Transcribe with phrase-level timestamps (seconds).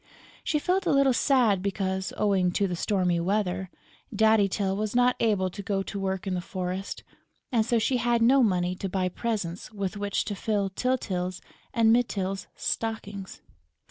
[0.43, 3.69] She felt a little sad because, owing to the stormy weather,
[4.11, 7.03] Daddy Tyl was not able to go to work in the forest;
[7.51, 11.39] and so she had no money to buy presents with which to fill Tyltyl
[11.71, 13.43] and Mytyl's stockings.